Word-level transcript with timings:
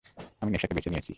আমি 0.41 0.49
নেশাকে 0.51 0.75
বেছে 0.77 0.89
নিয়েছি! 0.89 1.09